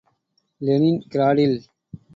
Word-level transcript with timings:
Lenin 0.61 1.01
கிராடில்…. 1.09 1.57